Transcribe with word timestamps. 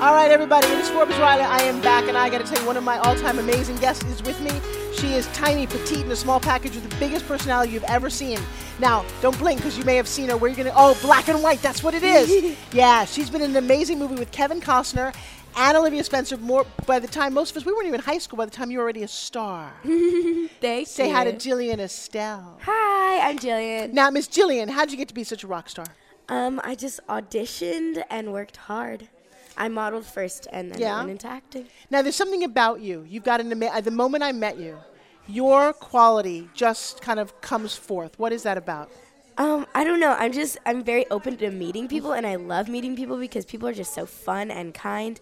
All 0.00 0.14
right, 0.14 0.30
everybody, 0.30 0.68
it 0.68 0.78
is 0.78 0.88
Forbes 0.90 1.18
Riley. 1.18 1.42
I 1.42 1.62
am 1.62 1.80
back, 1.80 2.06
and 2.06 2.16
I 2.16 2.30
got 2.30 2.38
to 2.38 2.44
tell 2.44 2.60
you, 2.60 2.66
one 2.68 2.76
of 2.76 2.84
my 2.84 2.98
all-time 2.98 3.40
amazing 3.40 3.74
guests 3.78 4.04
is 4.04 4.22
with 4.22 4.40
me. 4.40 4.52
She 4.96 5.14
is 5.14 5.26
tiny, 5.32 5.66
petite, 5.66 6.04
in 6.04 6.10
a 6.12 6.14
small 6.14 6.38
package 6.38 6.76
with 6.76 6.88
the 6.88 6.96
biggest 7.00 7.26
personality 7.26 7.72
you've 7.72 7.82
ever 7.82 8.08
seen. 8.08 8.38
Now, 8.78 9.04
don't 9.20 9.36
blink 9.40 9.58
because 9.58 9.76
you 9.76 9.82
may 9.82 9.96
have 9.96 10.06
seen 10.06 10.28
her. 10.28 10.36
Where 10.36 10.46
are 10.46 10.50
you 10.50 10.56
going 10.56 10.68
to? 10.68 10.74
Oh, 10.76 10.96
black 11.02 11.26
and 11.26 11.42
white. 11.42 11.60
That's 11.62 11.82
what 11.82 11.94
it 11.94 12.04
is. 12.04 12.56
yeah, 12.72 13.06
she's 13.06 13.28
been 13.28 13.42
in 13.42 13.50
an 13.50 13.56
amazing 13.56 13.98
movie 13.98 14.14
with 14.14 14.30
Kevin 14.30 14.60
Costner 14.60 15.12
and 15.56 15.76
Octavia 15.76 16.04
Spencer. 16.04 16.36
More 16.36 16.64
by 16.86 17.00
the 17.00 17.08
time 17.08 17.34
most 17.34 17.50
of 17.50 17.56
us, 17.56 17.66
we 17.66 17.72
weren't 17.72 17.88
even 17.88 17.98
in 17.98 18.04
high 18.04 18.18
school. 18.18 18.36
By 18.36 18.44
the 18.44 18.52
time 18.52 18.70
you 18.70 18.78
were 18.78 18.84
already 18.84 19.02
a 19.02 19.08
star. 19.08 19.72
Thank 19.82 20.86
Say 20.86 21.08
you. 21.08 21.14
hi 21.14 21.24
to 21.24 21.32
Jillian 21.32 21.78
Estell. 21.78 22.60
Hi, 22.60 23.28
I'm 23.28 23.36
Jillian. 23.36 23.92
Now, 23.94 24.10
Miss 24.10 24.28
Jillian, 24.28 24.70
how'd 24.70 24.92
you 24.92 24.96
get 24.96 25.08
to 25.08 25.14
be 25.14 25.24
such 25.24 25.42
a 25.42 25.48
rock 25.48 25.68
star? 25.68 25.86
Um, 26.28 26.60
I 26.62 26.76
just 26.76 27.00
auditioned 27.08 28.04
and 28.10 28.32
worked 28.32 28.58
hard. 28.58 29.08
I 29.58 29.68
modeled 29.68 30.06
first 30.06 30.46
and 30.52 30.70
then 30.72 30.80
Yeah? 30.80 30.96
went 30.98 31.10
into 31.10 31.26
acting. 31.28 31.66
Now, 31.90 32.00
there's 32.02 32.16
something 32.16 32.44
about 32.44 32.80
you. 32.80 33.04
You've 33.08 33.24
got 33.24 33.40
an 33.40 33.50
ama- 33.52 33.66
at 33.66 33.84
the 33.84 33.90
moment 33.90 34.22
I 34.22 34.32
met 34.32 34.58
you, 34.58 34.78
your 35.26 35.72
quality 35.72 36.48
just 36.54 37.02
kind 37.02 37.20
of 37.20 37.38
comes 37.42 37.74
forth. 37.76 38.18
What 38.18 38.32
is 38.32 38.42
that 38.44 38.56
about? 38.56 38.90
Um, 39.36 39.66
I 39.74 39.84
don't 39.84 40.00
know. 40.00 40.16
I'm 40.18 40.32
just 40.32 40.58
I'm 40.66 40.82
very 40.82 41.08
open 41.10 41.36
to 41.36 41.50
meeting 41.50 41.86
people, 41.86 42.12
and 42.12 42.26
I 42.26 42.36
love 42.36 42.68
meeting 42.68 42.96
people 42.96 43.16
because 43.18 43.44
people 43.44 43.68
are 43.68 43.74
just 43.74 43.94
so 43.94 44.04
fun 44.06 44.50
and 44.50 44.72
kind. 44.74 45.20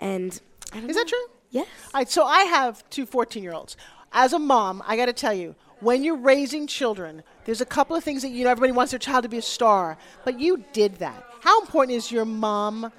And 0.00 0.32
Is 0.32 0.40
know. 0.74 0.92
that 0.92 1.06
true? 1.08 1.26
Yes. 1.50 1.66
All 1.94 2.00
right, 2.00 2.10
so 2.10 2.24
I 2.24 2.40
have 2.44 2.88
two 2.90 3.06
14 3.06 3.42
year 3.42 3.52
olds. 3.54 3.76
As 4.12 4.32
a 4.32 4.38
mom, 4.38 4.82
I 4.86 4.96
got 4.96 5.06
to 5.06 5.12
tell 5.14 5.32
you, 5.32 5.54
when 5.80 6.02
you're 6.04 6.16
raising 6.16 6.66
children, 6.66 7.22
there's 7.44 7.60
a 7.60 7.66
couple 7.66 7.94
of 7.96 8.02
things 8.04 8.22
that, 8.22 8.28
you 8.30 8.44
know, 8.44 8.50
everybody 8.50 8.72
wants 8.72 8.90
their 8.92 8.98
child 8.98 9.22
to 9.22 9.28
be 9.28 9.38
a 9.38 9.42
star, 9.42 9.96
but 10.24 10.38
you 10.40 10.64
did 10.72 10.96
that. 10.96 11.24
How 11.40 11.60
important 11.60 11.96
is 11.96 12.10
your 12.12 12.24
mom 12.24 12.90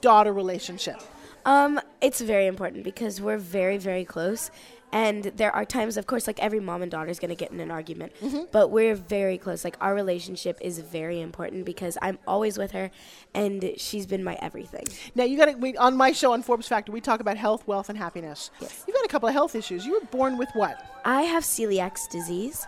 daughter 0.00 0.32
relationship? 0.32 1.00
Um, 1.44 1.80
it's 2.00 2.20
very 2.20 2.46
important 2.46 2.84
because 2.84 3.20
we're 3.20 3.38
very, 3.38 3.78
very 3.78 4.04
close. 4.04 4.50
And 4.90 5.24
there 5.24 5.54
are 5.54 5.66
times, 5.66 5.98
of 5.98 6.06
course, 6.06 6.26
like 6.26 6.42
every 6.42 6.60
mom 6.60 6.80
and 6.80 6.90
daughter 6.90 7.10
is 7.10 7.18
going 7.18 7.28
to 7.28 7.34
get 7.34 7.50
in 7.50 7.60
an 7.60 7.70
argument, 7.70 8.12
but 8.52 8.70
we're 8.70 8.94
very 8.94 9.36
close. 9.36 9.62
Like 9.62 9.76
our 9.82 9.94
relationship 9.94 10.58
is 10.62 10.78
very 10.78 11.20
important 11.20 11.66
because 11.66 11.98
I'm 12.00 12.18
always 12.26 12.56
with 12.56 12.70
her, 12.72 12.90
and 13.34 13.72
she's 13.76 14.06
been 14.06 14.24
my 14.24 14.38
everything. 14.40 14.84
Now, 15.14 15.24
you 15.24 15.36
got 15.36 15.46
to, 15.46 15.52
wait 15.58 15.76
on 15.76 15.94
my 15.94 16.12
show 16.12 16.32
on 16.32 16.42
Forbes 16.42 16.68
Factor, 16.68 16.90
we 16.90 17.02
talk 17.02 17.20
about 17.20 17.36
health, 17.36 17.66
wealth, 17.66 17.90
and 17.90 17.98
happiness. 17.98 18.50
Yes. 18.60 18.84
You've 18.86 18.96
got 18.96 19.04
a 19.04 19.08
couple 19.08 19.28
of 19.28 19.34
health 19.34 19.54
issues. 19.54 19.84
You 19.84 19.92
were 19.92 20.06
born 20.06 20.38
with 20.38 20.48
what? 20.54 20.82
I 21.04 21.22
have 21.22 21.42
celiac 21.42 22.08
disease, 22.10 22.66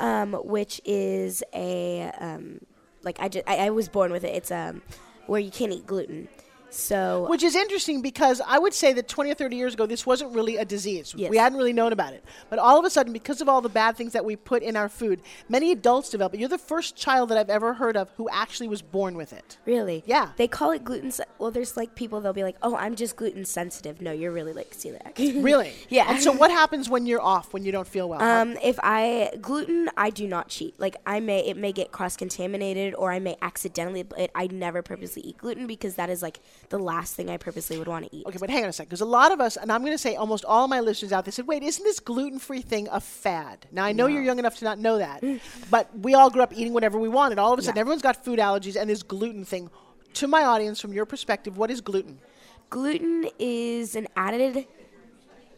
um, 0.00 0.32
which 0.32 0.80
is 0.84 1.44
a 1.54 2.10
um, 2.18 2.60
like 3.04 3.20
I, 3.20 3.28
just, 3.28 3.48
I 3.48 3.66
I 3.66 3.70
was 3.70 3.88
born 3.88 4.10
with 4.10 4.24
it. 4.24 4.34
It's 4.34 4.50
um 4.50 4.82
where 5.30 5.38
you 5.38 5.52
can't 5.52 5.70
eat 5.72 5.86
gluten. 5.86 6.26
So 6.70 7.26
Which 7.28 7.42
is 7.42 7.54
interesting 7.56 8.02
because 8.02 8.40
I 8.46 8.58
would 8.58 8.74
say 8.74 8.92
that 8.92 9.08
20 9.08 9.30
or 9.30 9.34
30 9.34 9.56
years 9.56 9.74
ago, 9.74 9.86
this 9.86 10.06
wasn't 10.06 10.34
really 10.34 10.56
a 10.56 10.64
disease. 10.64 11.14
Yes. 11.16 11.30
We 11.30 11.36
hadn't 11.36 11.58
really 11.58 11.72
known 11.72 11.92
about 11.92 12.12
it. 12.12 12.24
But 12.48 12.58
all 12.58 12.78
of 12.78 12.84
a 12.84 12.90
sudden, 12.90 13.12
because 13.12 13.40
of 13.40 13.48
all 13.48 13.60
the 13.60 13.68
bad 13.68 13.96
things 13.96 14.12
that 14.12 14.24
we 14.24 14.36
put 14.36 14.62
in 14.62 14.76
our 14.76 14.88
food, 14.88 15.20
many 15.48 15.72
adults 15.72 16.10
develop 16.10 16.34
it. 16.34 16.40
You're 16.40 16.48
the 16.48 16.58
first 16.58 16.96
child 16.96 17.28
that 17.30 17.38
I've 17.38 17.50
ever 17.50 17.74
heard 17.74 17.96
of 17.96 18.10
who 18.16 18.28
actually 18.30 18.68
was 18.68 18.82
born 18.82 19.14
with 19.16 19.32
it. 19.32 19.58
really, 19.66 20.02
Yeah. 20.06 20.30
they 20.36 20.48
call 20.48 20.70
it 20.70 20.84
gluten. 20.84 21.10
Se- 21.10 21.24
well, 21.38 21.50
there's 21.50 21.76
like 21.76 21.94
people 21.94 22.20
they'll 22.20 22.32
be 22.32 22.42
like, 22.42 22.56
oh, 22.62 22.76
I'm 22.76 22.94
just 22.94 23.16
gluten 23.16 23.44
sensitive. 23.44 24.00
No, 24.00 24.12
you're 24.12 24.32
really 24.32 24.52
like 24.52 24.70
celiac. 24.70 25.18
Really? 25.42 25.72
Yeah. 25.88 26.10
And 26.10 26.22
so, 26.22 26.32
what 26.32 26.50
happens 26.50 26.88
when 26.88 27.06
you're 27.06 27.20
off, 27.22 27.52
when 27.52 27.64
you 27.64 27.72
don't 27.72 27.86
feel 27.86 28.08
well? 28.08 28.22
Um, 28.22 28.56
if 28.62 28.78
I 28.82 29.32
gluten, 29.40 29.88
I 29.96 30.10
do 30.10 30.26
not 30.28 30.48
cheat. 30.48 30.78
Like 30.78 30.96
I 31.06 31.20
may, 31.20 31.40
it 31.46 31.56
may 31.56 31.72
get 31.72 31.90
cross 31.92 32.16
contaminated, 32.16 32.94
or 32.94 33.10
I 33.10 33.18
may 33.18 33.36
accidentally. 33.42 34.02
But 34.02 34.30
I 34.34 34.46
never 34.48 34.82
purposely 34.82 35.22
eat 35.22 35.38
gluten 35.38 35.66
because 35.66 35.94
that 35.96 36.10
is 36.10 36.22
like 36.22 36.40
the 36.68 36.78
last 36.78 37.14
thing 37.14 37.28
I 37.28 37.36
purposely 37.36 37.78
would 37.78 37.88
want 37.88 38.10
to 38.10 38.16
eat. 38.16 38.26
Okay, 38.26 38.38
but 38.38 38.50
hang 38.50 38.62
on 38.62 38.68
a 38.68 38.72
second, 38.72 38.88
because 38.88 39.00
a 39.00 39.06
lot 39.06 39.32
of 39.32 39.40
us, 39.40 39.56
and 39.56 39.72
I'm 39.72 39.80
going 39.80 39.92
to 39.94 39.98
say 39.98 40.14
almost 40.14 40.44
all 40.44 40.68
my 40.68 40.80
listeners 40.80 41.12
out 41.12 41.24
there 41.24 41.32
said, 41.32 41.46
"Wait, 41.46 41.62
isn't 41.62 41.82
this 41.84 42.00
gluten-free 42.00 42.62
thing 42.62 42.88
a 42.90 43.00
fad?" 43.00 43.66
Now 43.72 43.84
I 43.84 43.92
know 43.92 44.06
you're 44.06 44.22
young 44.22 44.38
enough 44.38 44.56
to 44.58 44.64
not 44.64 44.78
know 44.78 44.98
that, 44.98 45.22
but 45.70 45.88
we 45.98 46.14
all 46.14 46.30
grew 46.30 46.42
up 46.42 46.52
eating 46.54 46.72
whatever 46.72 46.98
we 46.98 47.08
wanted. 47.08 47.38
All 47.38 47.52
of 47.52 47.58
a 47.58 47.62
sudden, 47.62 47.78
everyone's 47.78 48.02
got 48.02 48.24
food 48.24 48.38
allergies, 48.38 48.76
and 48.80 48.88
this 48.88 49.02
gluten 49.02 49.44
thing. 49.44 49.70
To 50.14 50.26
my 50.26 50.42
audience, 50.42 50.80
from 50.80 50.92
your 50.92 51.06
perspective, 51.06 51.56
what 51.56 51.70
is 51.70 51.80
gluten? 51.80 52.18
Gluten 52.68 53.28
is 53.38 53.96
an 53.96 54.06
added. 54.16 54.66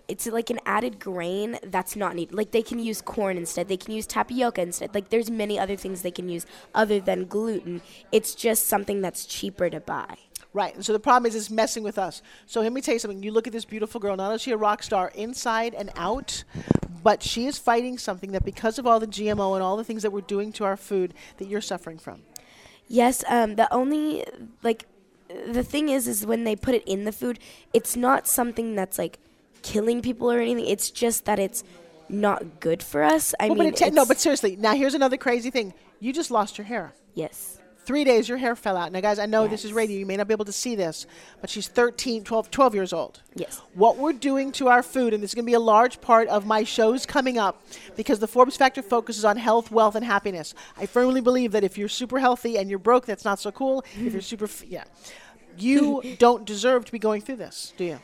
It's 0.08 0.26
like 0.26 0.50
an 0.50 0.60
added 0.66 0.98
grain 0.98 1.58
that's 1.62 1.94
not 1.96 2.14
needed. 2.14 2.34
Like 2.34 2.50
they 2.50 2.62
can 2.62 2.78
use 2.78 3.00
corn 3.00 3.36
instead. 3.36 3.68
They 3.68 3.76
can 3.76 3.94
use 3.94 4.06
tapioca 4.06 4.60
instead. 4.60 4.94
Like 4.94 5.10
there's 5.10 5.30
many 5.30 5.58
other 5.58 5.76
things 5.76 6.02
they 6.02 6.10
can 6.10 6.28
use 6.28 6.44
other 6.74 7.00
than 7.00 7.26
gluten. 7.26 7.80
It's 8.10 8.34
just 8.34 8.66
something 8.66 9.00
that's 9.00 9.24
cheaper 9.24 9.70
to 9.70 9.80
buy. 9.80 10.16
Right. 10.54 10.74
And 10.74 10.84
so 10.84 10.92
the 10.92 11.00
problem 11.00 11.26
is, 11.28 11.34
it's 11.34 11.50
messing 11.50 11.82
with 11.82 11.98
us. 11.98 12.20
So 12.46 12.60
let 12.60 12.72
me 12.72 12.80
tell 12.82 12.92
you 12.94 12.98
something. 12.98 13.22
You 13.22 13.32
look 13.32 13.46
at 13.46 13.52
this 13.54 13.64
beautiful 13.64 14.00
girl. 14.00 14.16
Not 14.16 14.24
only 14.24 14.34
is 14.36 14.42
she 14.42 14.50
a 14.50 14.56
rock 14.56 14.82
star 14.82 15.10
inside 15.14 15.74
and 15.74 15.90
out, 15.96 16.44
but 17.02 17.22
she 17.22 17.46
is 17.46 17.56
fighting 17.58 17.96
something 17.96 18.32
that, 18.32 18.44
because 18.44 18.78
of 18.78 18.86
all 18.86 19.00
the 19.00 19.06
GMO 19.06 19.54
and 19.54 19.62
all 19.62 19.76
the 19.78 19.84
things 19.84 20.02
that 20.02 20.10
we're 20.12 20.20
doing 20.20 20.52
to 20.52 20.64
our 20.64 20.76
food, 20.76 21.14
that 21.38 21.48
you're 21.48 21.62
suffering 21.62 21.98
from. 21.98 22.22
Yes, 22.86 23.24
um, 23.28 23.56
the 23.56 23.72
only 23.72 24.24
like 24.62 24.84
the 25.46 25.62
thing 25.62 25.88
is 25.88 26.06
is 26.06 26.26
when 26.26 26.44
they 26.44 26.54
put 26.54 26.74
it 26.74 26.84
in 26.84 27.04
the 27.04 27.12
food, 27.12 27.38
it's 27.72 27.96
not 27.96 28.26
something 28.28 28.74
that's 28.74 28.98
like 28.98 29.18
killing 29.62 30.02
people 30.02 30.30
or 30.30 30.38
anything. 30.40 30.66
It's 30.66 30.90
just 30.90 31.24
that 31.24 31.38
it's 31.38 31.64
not 32.10 32.60
good 32.60 32.82
for 32.82 33.02
us. 33.02 33.34
I 33.40 33.46
Well, 33.48 33.56
mean, 33.56 33.70
but 33.70 33.78
ta- 33.78 33.88
no, 33.90 34.04
but 34.04 34.20
seriously. 34.20 34.56
Now 34.56 34.74
here's 34.74 34.92
another 34.94 35.16
crazy 35.16 35.50
thing. 35.50 35.72
You 36.00 36.12
just 36.12 36.30
lost 36.30 36.58
your 36.58 36.66
hair. 36.66 36.92
yes, 37.14 37.58
Three 37.84 38.04
days, 38.04 38.28
your 38.28 38.38
hair 38.38 38.54
fell 38.54 38.76
out. 38.76 38.92
Now, 38.92 39.00
guys, 39.00 39.18
I 39.18 39.26
know 39.26 39.48
this 39.48 39.64
is 39.64 39.72
radio. 39.72 39.98
You 39.98 40.06
may 40.06 40.16
not 40.16 40.28
be 40.28 40.34
able 40.34 40.44
to 40.44 40.52
see 40.52 40.76
this, 40.76 41.04
but 41.40 41.50
she's 41.50 41.66
13, 41.66 42.22
12, 42.22 42.48
12 42.50 42.74
years 42.76 42.92
old. 42.92 43.20
Yes. 43.34 43.60
What 43.74 43.96
we're 43.96 44.12
doing 44.12 44.52
to 44.52 44.68
our 44.68 44.84
food, 44.84 45.12
and 45.12 45.20
this 45.20 45.30
is 45.32 45.34
going 45.34 45.44
to 45.44 45.50
be 45.50 45.54
a 45.54 45.60
large 45.60 46.00
part 46.00 46.28
of 46.28 46.46
my 46.46 46.62
shows 46.62 47.06
coming 47.06 47.38
up, 47.38 47.60
because 47.96 48.20
the 48.20 48.28
Forbes 48.28 48.56
Factor 48.56 48.82
focuses 48.82 49.24
on 49.24 49.36
health, 49.36 49.72
wealth, 49.72 49.96
and 49.96 50.04
happiness. 50.04 50.54
I 50.76 50.86
firmly 50.86 51.20
believe 51.20 51.50
that 51.52 51.64
if 51.64 51.76
you're 51.76 51.88
super 51.88 52.20
healthy 52.20 52.56
and 52.56 52.70
you're 52.70 52.78
broke, 52.78 53.04
that's 53.04 53.24
not 53.24 53.40
so 53.40 53.50
cool. 53.50 53.84
if 53.96 54.12
you're 54.12 54.22
super, 54.22 54.44
f- 54.44 54.62
yeah. 54.64 54.84
You 55.58 56.02
don't 56.18 56.44
deserve 56.44 56.84
to 56.84 56.92
be 56.92 57.00
going 57.00 57.20
through 57.20 57.36
this, 57.36 57.72
do 57.76 57.84
you? 57.84 57.98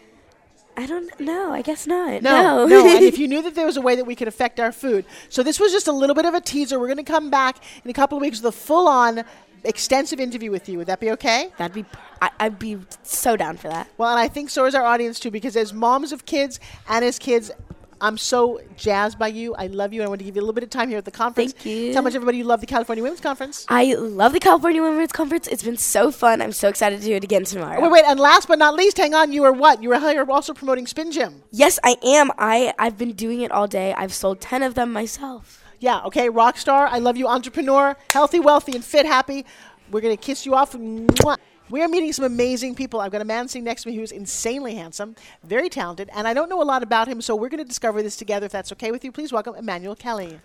I 0.76 0.86
don't 0.86 1.18
know. 1.18 1.50
I 1.52 1.62
guess 1.62 1.88
not. 1.88 2.22
No, 2.22 2.64
No, 2.64 2.66
no. 2.66 2.86
and 2.96 3.04
if 3.04 3.18
you 3.18 3.26
knew 3.26 3.42
that 3.42 3.56
there 3.56 3.66
was 3.66 3.76
a 3.76 3.80
way 3.80 3.96
that 3.96 4.04
we 4.04 4.14
could 4.14 4.28
affect 4.28 4.60
our 4.60 4.70
food. 4.70 5.04
So 5.28 5.42
this 5.42 5.58
was 5.58 5.72
just 5.72 5.88
a 5.88 5.92
little 5.92 6.14
bit 6.14 6.24
of 6.24 6.34
a 6.34 6.40
teaser. 6.40 6.78
We're 6.78 6.86
going 6.86 6.98
to 6.98 7.02
come 7.02 7.30
back 7.30 7.56
in 7.84 7.90
a 7.90 7.94
couple 7.94 8.16
of 8.16 8.22
weeks 8.22 8.40
with 8.40 8.54
a 8.54 8.56
full-on, 8.56 9.24
extensive 9.68 10.18
interview 10.20 10.50
with 10.50 10.68
you. 10.68 10.78
Would 10.78 10.86
that 10.88 11.00
be 11.00 11.10
okay? 11.12 11.50
that'd 11.58 11.74
be. 11.74 11.84
I, 12.20 12.30
I'd 12.40 12.58
be 12.58 12.78
so 13.02 13.36
down 13.36 13.56
for 13.56 13.68
that. 13.68 13.88
Well, 13.96 14.10
and 14.10 14.18
I 14.18 14.28
think 14.28 14.50
so 14.50 14.64
is 14.66 14.74
our 14.74 14.84
audience 14.84 15.20
too, 15.20 15.30
because 15.30 15.56
as 15.56 15.72
moms 15.72 16.10
of 16.12 16.26
kids 16.26 16.58
and 16.88 17.04
as 17.04 17.18
kids, 17.18 17.52
I'm 18.00 18.16
so 18.16 18.60
jazzed 18.76 19.18
by 19.18 19.28
you. 19.28 19.54
I 19.54 19.66
love 19.66 19.92
you. 19.92 20.00
and 20.00 20.06
I 20.06 20.08
want 20.08 20.20
to 20.20 20.24
give 20.24 20.36
you 20.36 20.40
a 20.40 20.44
little 20.44 20.54
bit 20.54 20.64
of 20.64 20.70
time 20.70 20.88
here 20.88 20.98
at 20.98 21.04
the 21.04 21.10
conference. 21.10 21.52
Thank 21.52 21.66
you. 21.66 21.92
Tell 21.92 22.02
much 22.02 22.14
everybody 22.14 22.38
you 22.38 22.44
love 22.44 22.60
the 22.60 22.66
California 22.66 23.02
Women's 23.02 23.20
Conference. 23.20 23.66
I 23.68 23.94
love 23.94 24.32
the 24.32 24.40
California 24.40 24.82
Women's 24.82 25.12
Conference. 25.12 25.48
It's 25.48 25.62
been 25.62 25.76
so 25.76 26.10
fun. 26.10 26.40
I'm 26.40 26.52
so 26.52 26.68
excited 26.68 27.00
to 27.00 27.06
do 27.06 27.14
it 27.14 27.24
again 27.24 27.44
tomorrow. 27.44 27.80
Wait, 27.80 27.90
wait, 27.90 28.04
and 28.06 28.20
last 28.20 28.48
but 28.48 28.58
not 28.58 28.74
least, 28.74 28.98
hang 28.98 29.14
on. 29.14 29.32
You 29.32 29.44
are 29.44 29.52
what? 29.52 29.82
You're 29.82 30.30
also 30.30 30.54
promoting 30.54 30.86
Spin 30.86 31.10
Gym. 31.10 31.42
Yes, 31.50 31.78
I 31.82 31.96
am. 32.04 32.30
I 32.38 32.72
I've 32.78 32.98
been 32.98 33.12
doing 33.12 33.40
it 33.40 33.50
all 33.50 33.66
day. 33.66 33.94
I've 33.94 34.14
sold 34.14 34.40
ten 34.40 34.62
of 34.62 34.74
them 34.74 34.92
myself. 34.92 35.64
Yeah, 35.80 36.02
okay, 36.06 36.28
rock 36.28 36.56
star. 36.56 36.86
I 36.86 36.98
love 36.98 37.16
you, 37.16 37.28
entrepreneur, 37.28 37.96
healthy, 38.12 38.40
wealthy, 38.40 38.72
and 38.72 38.84
fit, 38.84 39.06
happy. 39.06 39.46
We're 39.90 40.00
gonna 40.00 40.16
kiss 40.16 40.44
you 40.44 40.54
off. 40.54 40.72
Mwah. 40.72 41.36
We 41.70 41.82
are 41.82 41.88
meeting 41.88 42.14
some 42.14 42.24
amazing 42.24 42.76
people. 42.76 42.98
I've 42.98 43.12
got 43.12 43.20
a 43.20 43.26
man 43.26 43.46
sitting 43.46 43.64
next 43.64 43.82
to 43.82 43.90
me 43.90 43.96
who's 43.96 44.10
insanely 44.10 44.74
handsome, 44.74 45.16
very 45.44 45.68
talented, 45.68 46.08
and 46.14 46.26
I 46.26 46.32
don't 46.32 46.48
know 46.48 46.62
a 46.62 46.64
lot 46.64 46.82
about 46.82 47.08
him, 47.08 47.20
so 47.20 47.36
we're 47.36 47.50
going 47.50 47.58
to 47.58 47.64
discover 47.68 48.02
this 48.02 48.16
together. 48.16 48.46
If 48.46 48.52
that's 48.52 48.72
okay 48.72 48.90
with 48.90 49.04
you, 49.04 49.12
please 49.12 49.32
welcome 49.32 49.54
Emmanuel 49.54 49.94
Kelly. 49.94 50.40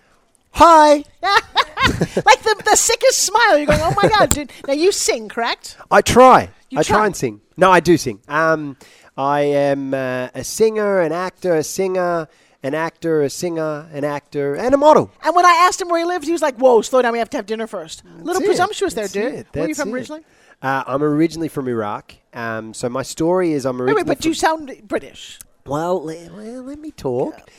Hi. 0.52 0.96
like 1.24 2.44
the, 2.44 2.62
the 2.66 2.76
sickest 2.76 3.20
smile. 3.20 3.58
You're 3.58 3.68
going, 3.68 3.80
oh 3.82 3.94
my 3.96 4.10
God, 4.10 4.32
dude. 4.32 4.52
Now 4.68 4.74
you 4.74 4.92
sing, 4.92 5.30
correct? 5.30 5.78
I 5.90 6.02
try. 6.02 6.50
You 6.70 6.80
I 6.80 6.84
try? 6.84 6.98
try 6.98 7.06
and 7.06 7.16
sing. 7.16 7.40
No, 7.56 7.72
I 7.72 7.80
do 7.80 7.96
sing. 7.96 8.20
Um, 8.28 8.76
I 9.18 9.42
am 9.42 9.94
uh, 9.94 10.30
a 10.36 10.44
singer, 10.44 11.00
an 11.00 11.14
actor, 11.14 11.56
a 11.56 11.64
singer, 11.64 12.28
an 12.64 12.74
actor, 12.74 13.22
a 13.22 13.30
singer, 13.30 13.88
an 13.92 14.04
actor, 14.06 14.56
and 14.56 14.74
a 14.74 14.78
model. 14.78 15.12
And 15.24 15.36
when 15.36 15.46
I 15.46 15.66
asked 15.68 15.82
him 15.82 15.90
where 15.90 16.00
he 16.00 16.06
lived, 16.06 16.26
he 16.26 16.32
was 16.32 16.42
like, 16.42 16.56
whoa, 16.56 16.82
slow 16.82 17.02
down. 17.02 17.12
We 17.12 17.20
have 17.20 17.30
to 17.32 17.38
have 17.38 17.46
dinner 17.46 17.68
first. 17.68 18.04
A 18.06 18.24
little 18.24 18.42
it. 18.42 18.46
presumptuous 18.46 18.94
That's 18.94 19.12
there, 19.12 19.32
dude. 19.32 19.48
Where 19.52 19.66
are 19.66 19.68
you 19.68 19.76
from 19.76 19.90
it. 19.90 19.94
originally? 19.94 20.22
Uh, 20.62 20.84
I'm 20.88 21.04
originally 21.04 21.50
from 21.50 21.68
Iraq. 21.68 22.16
Um, 22.34 22.74
so 22.74 22.88
my 22.88 23.04
story 23.04 23.52
is 23.52 23.66
I'm 23.66 23.78
Wait, 23.78 23.84
originally 23.84 24.04
wait, 24.04 24.08
but 24.08 24.22
from, 24.24 24.30
you 24.30 24.34
sound 24.34 24.82
British. 24.88 25.40
well, 25.66 26.02
le- 26.04 26.62
let 26.62 26.80
me 26.80 26.92
talk. 26.92 27.50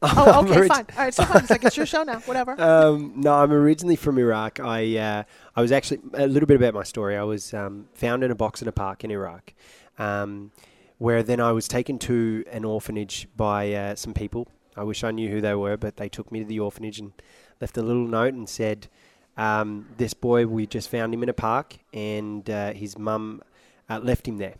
Oh, 0.00 0.40
okay, 0.44 0.56
orig- 0.58 0.72
fine. 0.72 0.86
All 0.96 1.04
right, 1.04 1.14
so 1.14 1.24
fine. 1.24 1.42
It's 1.42 1.50
like 1.50 1.64
it's 1.64 1.76
your 1.76 1.86
show 1.86 2.02
now. 2.02 2.20
Whatever. 2.20 2.56
Um, 2.60 3.12
no, 3.16 3.34
I'm 3.34 3.52
originally 3.52 3.96
from 3.96 4.18
Iraq. 4.18 4.60
I 4.60 4.96
uh, 4.96 5.22
I 5.54 5.60
was 5.60 5.72
actually 5.72 6.00
a 6.14 6.26
little 6.26 6.46
bit 6.46 6.56
about 6.56 6.72
my 6.74 6.82
story. 6.84 7.16
I 7.16 7.22
was 7.22 7.52
um, 7.54 7.86
found 7.94 8.24
in 8.24 8.30
a 8.30 8.34
box 8.34 8.62
in 8.62 8.68
a 8.68 8.72
park 8.72 9.04
in 9.04 9.10
Iraq, 9.10 9.52
um, 9.98 10.50
where 10.98 11.22
then 11.22 11.40
I 11.40 11.52
was 11.52 11.68
taken 11.68 11.98
to 12.00 12.44
an 12.50 12.64
orphanage 12.64 13.28
by 13.36 13.72
uh, 13.72 13.94
some 13.94 14.14
people. 14.14 14.48
I 14.76 14.82
wish 14.82 15.04
I 15.04 15.10
knew 15.10 15.28
who 15.30 15.40
they 15.40 15.54
were, 15.54 15.76
but 15.76 15.96
they 15.96 16.08
took 16.08 16.30
me 16.32 16.40
to 16.40 16.44
the 16.44 16.60
orphanage 16.60 16.98
and 16.98 17.12
left 17.60 17.76
a 17.76 17.82
little 17.82 18.06
note 18.06 18.34
and 18.34 18.48
said, 18.48 18.88
um, 19.36 19.88
"This 19.96 20.14
boy, 20.14 20.46
we 20.46 20.66
just 20.66 20.88
found 20.88 21.14
him 21.14 21.22
in 21.22 21.28
a 21.28 21.34
park, 21.34 21.78
and 21.92 22.48
uh, 22.48 22.72
his 22.72 22.98
mum 22.98 23.42
uh, 23.88 24.00
left 24.00 24.26
him 24.26 24.38
there." 24.38 24.54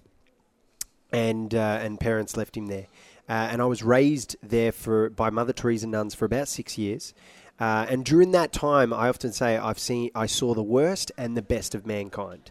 and 1.14 1.54
uh, 1.54 1.78
and 1.80 2.00
parents 2.00 2.36
left 2.36 2.56
him 2.56 2.66
there. 2.66 2.86
Uh, 3.28 3.48
and 3.50 3.62
I 3.62 3.64
was 3.64 3.82
raised 3.82 4.36
there 4.42 4.72
for 4.72 5.08
by 5.08 5.30
Mother 5.30 5.52
Teresa 5.52 5.86
nuns 5.86 6.14
for 6.14 6.24
about 6.24 6.48
six 6.48 6.76
years. 6.76 7.14
Uh, 7.60 7.86
and 7.88 8.04
during 8.04 8.32
that 8.32 8.52
time, 8.52 8.92
I 8.92 9.08
often 9.08 9.32
say 9.32 9.56
I've 9.56 9.78
seen 9.78 10.10
I 10.14 10.26
saw 10.26 10.54
the 10.54 10.62
worst 10.62 11.12
and 11.16 11.36
the 11.36 11.42
best 11.42 11.74
of 11.74 11.86
mankind. 11.86 12.50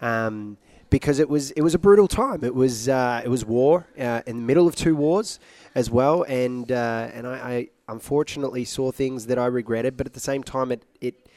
Um, 0.00 0.58
because 0.92 1.18
it 1.18 1.28
was 1.28 1.50
it 1.52 1.62
was 1.62 1.74
a 1.74 1.78
brutal 1.78 2.06
time. 2.06 2.44
It 2.44 2.54
was 2.54 2.86
uh, 2.86 3.22
it 3.24 3.28
was 3.28 3.46
war 3.46 3.86
uh, 3.98 4.20
in 4.26 4.36
the 4.36 4.42
middle 4.42 4.68
of 4.68 4.76
two 4.76 4.94
wars 4.94 5.40
as 5.74 5.90
well, 5.90 6.22
and 6.24 6.70
uh, 6.70 7.08
and 7.14 7.26
I, 7.26 7.32
I, 7.32 7.68
unfortunately 7.88 8.66
saw 8.66 8.92
things 8.92 9.26
that 9.26 9.38
I 9.38 9.46
regretted, 9.46 9.96
but 9.96 10.06
at 10.06 10.12
the 10.12 10.20
same 10.20 10.42
time 10.44 10.70
it 10.70 10.84
it 11.00 11.28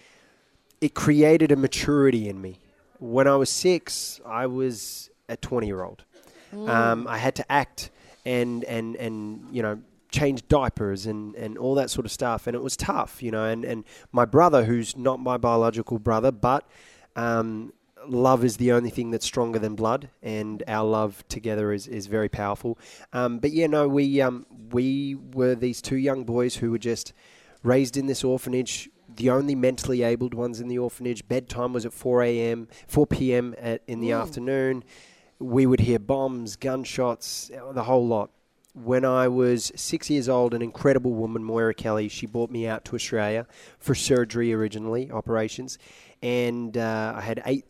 it 0.81 0.93
created 0.93 1.53
a 1.53 1.55
maturity 1.55 2.27
in 2.27 2.41
me. 2.41 2.59
When 2.99 3.27
I 3.27 3.37
was 3.37 3.49
six, 3.49 4.19
I 4.25 4.45
was 4.45 5.09
a 5.29 5.37
twenty 5.37 5.67
year 5.67 5.83
old. 5.83 6.03
Um, 6.53 7.07
I 7.07 7.17
had 7.17 7.35
to 7.35 7.51
act 7.51 7.91
and 8.25 8.65
and 8.65 8.97
and 8.97 9.47
you 9.51 9.63
know 9.63 9.79
change 10.11 10.47
diapers 10.49 11.05
and, 11.05 11.33
and 11.35 11.57
all 11.57 11.75
that 11.75 11.89
sort 11.89 12.05
of 12.05 12.11
stuff, 12.11 12.47
and 12.47 12.55
it 12.55 12.61
was 12.61 12.77
tough, 12.77 13.23
you 13.23 13.31
know. 13.31 13.45
And, 13.45 13.65
and 13.65 13.83
my 14.13 14.23
brother, 14.23 14.63
who's 14.63 14.95
not 14.95 15.19
my 15.19 15.35
biological 15.35 15.99
brother, 15.99 16.31
but 16.31 16.65
um, 17.17 17.73
love 18.09 18.43
is 18.43 18.57
the 18.57 18.71
only 18.71 18.89
thing 18.89 19.11
that's 19.11 19.25
stronger 19.25 19.59
than 19.59 19.75
blood, 19.75 20.09
and 20.21 20.63
our 20.67 20.85
love 20.85 21.23
together 21.29 21.71
is, 21.71 21.87
is 21.87 22.07
very 22.07 22.29
powerful. 22.29 22.77
Um, 23.13 23.39
but 23.39 23.51
yeah, 23.51 23.67
no, 23.67 23.87
we 23.87 24.21
um, 24.21 24.45
we 24.71 25.15
were 25.15 25.55
these 25.55 25.81
two 25.81 25.97
young 25.97 26.23
boys 26.23 26.55
who 26.55 26.71
were 26.71 26.77
just 26.77 27.13
raised 27.63 27.97
in 27.97 28.07
this 28.07 28.23
orphanage. 28.23 28.89
The 29.15 29.29
only 29.29 29.55
mentally 29.55 30.03
abled 30.03 30.33
ones 30.33 30.59
in 30.59 30.67
the 30.67 30.77
orphanage. 30.77 31.27
Bedtime 31.27 31.73
was 31.73 31.85
at 31.85 31.93
4 31.93 32.23
a.m., 32.23 32.67
4 32.87 33.07
p.m. 33.07 33.55
At, 33.59 33.81
in 33.87 33.99
the 33.99 34.11
afternoon. 34.11 34.83
We 35.39 35.65
would 35.65 35.81
hear 35.81 35.99
bombs, 35.99 36.55
gunshots, 36.55 37.51
the 37.73 37.83
whole 37.83 38.07
lot. 38.07 38.31
When 38.73 39.05
I 39.05 39.29
was 39.29 39.71
six 39.75 40.09
years 40.09 40.27
old, 40.27 40.53
an 40.53 40.61
incredible 40.61 41.13
woman, 41.13 41.43
Moira 41.43 41.73
Kelly, 41.73 42.09
she 42.09 42.25
brought 42.25 42.51
me 42.51 42.67
out 42.67 42.83
to 42.85 42.95
Australia 42.95 43.47
for 43.79 43.95
surgery 43.95 44.53
originally, 44.53 45.09
operations, 45.11 45.77
and 46.21 46.77
uh, 46.77 47.13
I 47.15 47.21
had 47.21 47.41
eight 47.45 47.65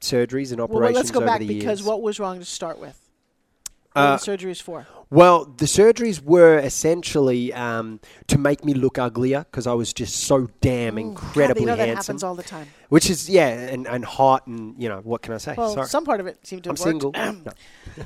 surgeries 0.00 0.50
and 0.50 0.58
Well, 0.60 0.64
operations 0.70 0.96
let's 0.96 1.10
go 1.10 1.18
over 1.20 1.26
back 1.26 1.40
because 1.40 1.80
years. 1.80 1.82
what 1.82 2.02
was 2.02 2.18
wrong 2.20 2.38
to 2.38 2.44
start 2.44 2.78
with? 2.78 2.98
What 3.94 4.02
Uh, 4.02 4.10
were 4.12 4.16
the 4.18 4.36
surgeries 4.36 4.62
for? 4.62 4.86
Well, 5.10 5.46
the 5.46 5.64
surgeries 5.64 6.22
were 6.22 6.58
essentially 6.58 7.52
um, 7.54 8.00
to 8.26 8.36
make 8.38 8.64
me 8.64 8.74
look 8.74 8.98
uglier 8.98 9.46
because 9.50 9.66
I 9.66 9.72
was 9.72 9.92
just 9.94 10.14
so 10.24 10.50
damn 10.60 10.98
incredibly 10.98 11.62
you 11.62 11.66
know 11.66 11.76
that 11.76 11.88
handsome. 11.88 12.12
happens 12.12 12.22
all 12.22 12.34
the 12.34 12.42
time. 12.42 12.68
Which 12.90 13.08
is 13.08 13.28
yeah, 13.28 13.48
and, 13.48 13.86
and 13.88 14.04
hot, 14.04 14.46
and 14.46 14.74
you 14.80 14.88
know 14.90 15.00
what 15.02 15.22
can 15.22 15.32
I 15.32 15.38
say? 15.38 15.54
Well, 15.56 15.72
Sorry, 15.72 15.86
some 15.86 16.04
part 16.04 16.20
of 16.20 16.26
it 16.26 16.46
seemed 16.46 16.64
to 16.64 16.70
I'm 16.70 16.74
worked. 16.74 16.82
single. 16.82 17.12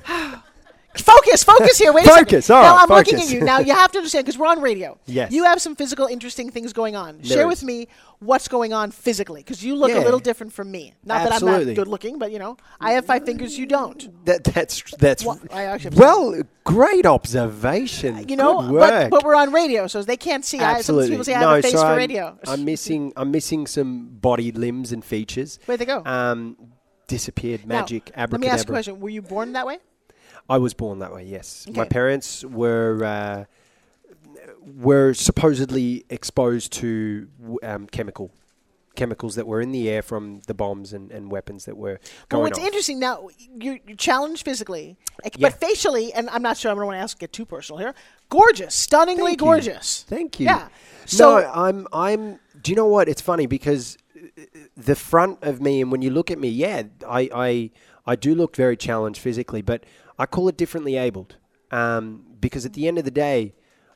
No. 0.09 0.37
Focus, 0.97 1.43
focus 1.43 1.79
here. 1.79 1.93
Wait 1.93 2.05
a 2.07 2.09
Focus, 2.09 2.47
second. 2.47 2.57
all 2.57 2.63
now 2.63 2.77
right, 2.77 2.83
I'm 2.91 2.97
looking 2.97 3.21
at 3.21 3.31
you. 3.31 3.41
Now 3.41 3.61
you 3.61 3.75
have 3.75 3.93
to 3.93 3.99
understand 3.99 4.27
because 4.27 4.39
we're 4.39 4.47
on 4.47 4.61
radio. 4.61 4.99
Yes. 5.07 5.33
You 5.33 5.45
have 5.45 5.61
some 5.61 5.75
physical, 5.75 6.07
interesting 6.07 6.51
things 6.51 6.73
going 6.73 6.97
on. 6.97 7.19
There 7.19 7.25
Share 7.39 7.43
is. 7.43 7.61
with 7.61 7.65
me 7.65 7.89
what's 8.19 8.47
going 8.47 8.73
on 8.73 8.91
physically 8.91 9.41
because 9.41 9.65
you 9.65 9.75
look 9.75 9.91
a 9.91 10.01
little 10.01 10.21
different 10.21 10.53
from 10.53 10.71
me. 10.71 10.93
Not 11.05 11.25
that 11.29 11.41
I'm 11.43 11.47
not 11.47 11.75
good 11.75 11.89
looking, 11.89 12.19
but 12.19 12.31
you 12.31 12.39
know, 12.39 12.57
I 12.81 12.93
have 12.93 13.07
five 13.07 13.25
fingers. 13.25 13.59
You 13.59 13.67
don't. 13.67 14.25
That 14.27 14.45
that's 14.45 14.83
that's 14.99 15.25
Well, 15.25 15.41
I 15.51 15.65
actually- 15.65 15.97
well, 15.97 16.43
great 16.65 17.07
observation. 17.07 18.29
You 18.29 18.37
know, 18.37 18.71
but, 18.71 19.11
but 19.11 19.25
we're 19.25 19.35
on 19.35 19.53
radio, 19.53 19.87
so 19.87 20.03
they 20.03 20.17
can't 20.17 20.45
see. 20.45 20.59
I, 20.59 20.61
some 20.61 20.77
Absolutely. 20.77 21.11
people 21.11 21.25
say 21.25 21.35
I 21.35 21.41
no, 21.41 21.49
have 21.51 21.59
a 21.59 21.63
face 21.63 21.73
so 21.73 21.79
for 21.79 21.87
I'm, 21.87 21.97
radio. 21.97 22.39
I'm 22.47 22.65
missing. 22.65 23.13
I'm 23.17 23.31
missing 23.31 23.67
some 23.67 24.09
body 24.09 24.53
limbs 24.53 24.93
and 24.93 25.05
features. 25.05 25.59
Where'd 25.65 25.81
they 25.81 25.87
go? 25.87 26.03
Um, 26.05 26.57
disappeared. 27.07 27.67
Now, 27.67 27.81
Magic. 27.81 28.05
Let 28.11 28.19
abracadabra. 28.25 28.39
me 28.39 28.49
ask 28.49 28.69
you 28.69 28.73
a 28.73 28.75
question. 28.75 29.01
Were 29.01 29.09
you 29.09 29.23
born 29.23 29.53
that 29.55 29.67
way? 29.67 29.79
I 30.49 30.59
was 30.59 30.75
born 30.75 30.99
that 31.01 31.13
way. 31.15 31.25
Yes, 31.25 31.67
my 31.73 31.85
parents 31.87 32.45
were 32.45 33.05
uh, 33.05 33.45
were 34.61 35.15
supposedly 35.15 36.05
exposed 36.11 36.73
to 36.75 37.29
um, 37.63 37.87
chemical 37.87 38.31
chemicals 38.95 39.37
that 39.37 39.47
were 39.47 39.63
in 39.63 39.73
the 39.73 39.89
air 39.89 40.03
from 40.03 40.43
the 40.47 40.53
bombs 40.53 40.93
and, 40.93 41.11
and 41.11 41.31
weapons 41.31 41.65
that 41.65 41.75
were 41.79 41.93
Well, 41.93 42.01
going 42.29 42.43
what's 42.43 42.59
off. 42.59 42.65
interesting 42.67 42.99
now, 42.99 43.29
you're, 43.59 43.79
you're 43.87 43.97
challenged 43.97 44.45
physically, 44.45 44.99
Yeah. 45.25 45.49
but 45.49 45.55
facially, 45.59 46.13
and 46.13 46.29
I'm 46.29 46.43
not 46.43 46.59
sure 46.59 46.71
I 46.71 46.75
don't 46.75 46.85
want 46.85 46.97
to 46.97 47.01
ask 47.01 47.19
get 47.19 47.33
too 47.33 47.47
personal 47.47 47.79
here. 47.79 47.95
Gorgeous, 48.29 48.75
stunningly 48.75 49.31
Thank 49.31 49.41
you. 49.41 49.47
gorgeous. 49.47 50.03
Thank 50.07 50.39
you. 50.41 50.45
Yeah. 50.47 50.69
So 51.07 51.39
no, 51.41 51.51
I'm. 51.55 51.87
I'm. 51.93 52.39
Do 52.63 52.71
you 52.71 52.77
know 52.77 52.87
what? 52.87 53.09
It's 53.09 53.23
funny 53.23 53.47
because 53.47 53.97
uh, 54.39 54.43
the 54.77 54.95
front 54.95 55.39
of 55.43 55.61
me, 55.63 55.81
and 55.81 55.91
when 55.91 56.03
you 56.03 56.11
look 56.11 56.31
at 56.31 56.39
me, 56.39 56.49
yeah, 56.49 56.83
I, 57.09 57.29
I, 57.35 57.71
I 58.07 58.15
do 58.15 58.35
look 58.35 58.55
very 58.57 58.77
challenged 58.77 59.21
physically, 59.21 59.63
but 59.63 59.85
I 60.19 60.27
call 60.27 60.49
it 60.49 60.57
differently 60.57 60.97
abled, 60.97 61.37
um, 61.71 62.25
because 62.41 62.67
at 62.67 62.73
the 62.75 62.87
end 62.89 62.99
of 62.99 63.05
the 63.05 63.11
day, 63.11 63.55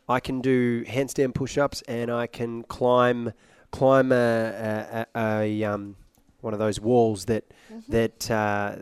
I 0.08 0.20
can 0.20 0.40
do 0.40 0.84
handstand 0.84 1.34
push-ups 1.34 1.82
and 1.82 2.10
I 2.10 2.26
can 2.26 2.62
climb, 2.64 3.32
climb 3.70 4.12
a, 4.12 4.14
a, 4.14 5.06
a, 5.14 5.40
a 5.40 5.64
um, 5.64 5.96
one 6.40 6.52
of 6.52 6.58
those 6.60 6.80
walls 6.80 7.24
that 7.26 7.44
that 7.88 8.30
uh, 8.30 8.76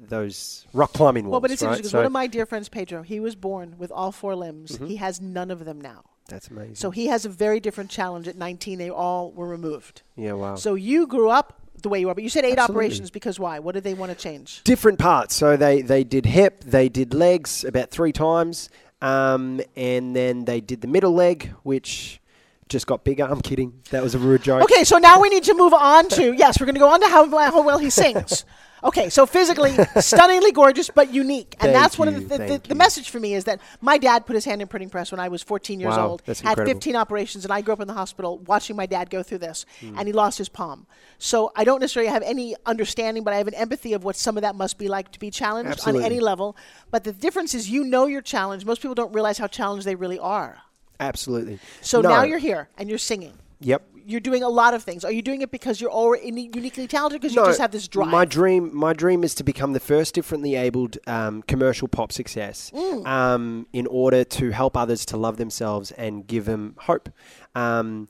those 0.00 0.66
rock 0.72 0.92
climbing 0.92 1.24
walls. 1.24 1.26
Mm-hmm. 1.26 1.30
well, 1.32 1.40
but 1.40 1.50
it's 1.50 1.62
right? 1.62 1.68
interesting 1.68 1.82
because 1.82 1.90
So- 1.92 1.98
one 1.98 2.06
of 2.06 2.12
my 2.12 2.26
dear 2.26 2.46
friends, 2.46 2.68
Pedro, 2.68 3.02
he 3.02 3.20
was 3.20 3.34
born 3.34 3.74
with 3.78 3.90
all 3.90 4.12
four 4.12 4.34
limbs. 4.36 4.72
Mm-hmm. 4.72 4.86
He 4.86 4.96
has 4.96 5.20
none 5.20 5.50
of 5.50 5.64
them 5.64 5.80
now. 5.80 6.04
that's 6.28 6.48
amazing. 6.48 6.76
So 6.76 6.90
he 6.90 7.06
has 7.08 7.24
a 7.24 7.28
very 7.28 7.58
different 7.60 7.90
challenge. 7.90 8.28
At 8.28 8.36
19, 8.36 8.78
they 8.78 8.90
all 8.90 9.32
were 9.32 9.48
removed. 9.48 10.02
yeah, 10.16 10.32
wow. 10.32 10.54
So 10.56 10.74
you 10.74 11.06
grew 11.06 11.28
up 11.30 11.60
the 11.82 11.88
way 11.88 12.00
you 12.00 12.08
are, 12.08 12.14
but 12.14 12.24
you 12.24 12.30
said 12.30 12.44
eight 12.44 12.58
Absolutely. 12.58 12.74
operations 12.74 13.10
because 13.10 13.38
why? 13.38 13.58
What 13.58 13.74
did 13.74 13.84
they 13.84 13.94
want 13.94 14.12
to 14.12 14.18
change? 14.18 14.62
different 14.64 14.98
parts. 14.98 15.34
So 15.34 15.56
they, 15.56 15.82
they 15.82 16.04
did 16.04 16.26
hip, 16.26 16.60
they 16.64 16.88
did 16.88 17.14
legs 17.14 17.64
about 17.64 17.90
three 17.90 18.12
times, 18.12 18.68
um, 19.00 19.60
and 19.76 20.14
then 20.14 20.44
they 20.44 20.60
did 20.60 20.80
the 20.80 20.88
middle 20.88 21.12
leg, 21.12 21.52
which 21.62 22.20
just 22.68 22.86
got 22.86 23.04
bigger. 23.04 23.24
I'm 23.24 23.40
kidding. 23.40 23.72
That 23.90 24.02
was 24.02 24.14
a 24.14 24.18
rude 24.18 24.42
joke. 24.42 24.62
Okay, 24.64 24.84
so 24.84 24.98
now 24.98 25.20
we 25.20 25.28
need 25.28 25.44
to 25.44 25.54
move 25.54 25.72
on 25.72 26.08
to 26.10 26.32
yes, 26.34 26.60
we're 26.60 26.66
going 26.66 26.74
to 26.74 26.80
go 26.80 26.88
on 26.92 27.00
to 27.00 27.08
how, 27.08 27.28
how 27.28 27.62
well 27.62 27.78
he 27.78 27.90
sings. 27.90 28.44
Okay, 28.84 29.08
so 29.10 29.26
physically 29.26 29.76
stunningly 30.00 30.52
gorgeous 30.52 30.90
but 30.90 31.12
unique, 31.12 31.54
and 31.60 31.72
Thank 31.72 31.74
that's 31.82 31.98
one 31.98 32.08
of 32.08 32.14
you, 32.14 32.28
the, 32.28 32.38
the, 32.38 32.62
the 32.68 32.74
message 32.74 33.10
for 33.10 33.18
me 33.18 33.34
is 33.34 33.44
that 33.44 33.60
my 33.80 33.98
dad 33.98 34.24
put 34.26 34.34
his 34.34 34.44
hand 34.44 34.62
in 34.62 34.68
printing 34.68 34.88
press 34.90 35.10
when 35.10 35.20
I 35.20 35.28
was 35.28 35.42
14 35.42 35.80
years 35.80 35.96
Wow, 35.96 36.08
old, 36.08 36.22
that's 36.26 36.40
had 36.40 36.50
incredible. 36.50 36.74
15 36.80 36.96
operations, 36.96 37.44
and 37.44 37.52
I 37.52 37.60
grew 37.60 37.72
up 37.74 37.80
in 37.80 37.88
the 37.88 37.94
hospital 37.94 38.38
watching 38.38 38.76
my 38.76 38.86
dad 38.86 39.10
go 39.10 39.22
through 39.22 39.38
this, 39.38 39.66
Hmm. 39.80 39.98
and 39.98 40.06
he 40.06 40.12
lost 40.12 40.38
his 40.38 40.48
palm. 40.48 40.86
So 41.18 41.50
I 41.56 41.64
don't 41.64 41.80
necessarily 41.80 42.10
have 42.10 42.22
any 42.22 42.54
understanding, 42.66 43.24
but 43.24 43.34
I 43.34 43.38
have 43.38 43.48
an 43.48 43.54
empathy 43.54 43.92
of 43.92 44.04
what 44.04 44.16
some 44.16 44.36
of 44.36 44.42
that 44.42 44.54
must 44.54 44.78
be 44.78 44.88
like 44.88 45.10
to 45.12 45.18
be 45.18 45.30
challenged 45.30 45.72
Absolutely. 45.72 46.04
on 46.04 46.06
any 46.12 46.20
level. 46.20 46.56
But 46.90 47.04
the 47.04 47.12
difference 47.12 47.54
is, 47.54 47.68
you 47.68 47.82
know, 47.84 48.06
you're 48.06 48.22
challenged. 48.22 48.64
Most 48.66 48.80
people 48.82 48.94
don't 48.94 49.12
realize 49.12 49.38
how 49.38 49.48
challenged 49.48 49.86
they 49.86 49.96
really 49.96 50.18
are. 50.18 50.58
Absolutely. 51.00 51.58
So 51.80 52.00
No. 52.00 52.08
now 52.10 52.22
you're 52.24 52.38
here 52.38 52.68
and 52.78 52.88
you're 52.88 52.98
singing 52.98 53.34
Yep. 53.60 53.82
You're 54.08 54.20
doing 54.20 54.42
a 54.42 54.48
lot 54.48 54.72
of 54.72 54.82
things. 54.82 55.04
Are 55.04 55.12
you 55.12 55.20
doing 55.20 55.42
it 55.42 55.50
because 55.50 55.82
you're 55.82 55.90
already 55.90 56.24
uniquely 56.54 56.86
talented? 56.86 57.20
Because 57.20 57.36
you 57.36 57.44
just 57.44 57.60
have 57.60 57.72
this 57.72 57.86
drive. 57.86 58.08
My 58.08 58.24
dream, 58.24 58.74
my 58.74 58.94
dream 58.94 59.22
is 59.22 59.34
to 59.34 59.44
become 59.44 59.74
the 59.74 59.80
first 59.80 60.14
differently 60.14 60.54
abled 60.54 60.96
um, 61.06 61.42
commercial 61.42 61.88
pop 61.88 62.10
success, 62.10 62.70
Mm. 62.74 63.06
um, 63.06 63.66
in 63.74 63.86
order 63.86 64.24
to 64.24 64.50
help 64.50 64.76
others 64.78 65.04
to 65.06 65.18
love 65.18 65.36
themselves 65.36 65.90
and 65.92 66.26
give 66.26 66.46
them 66.46 66.74
hope. 66.78 67.10
Um, 67.54 68.08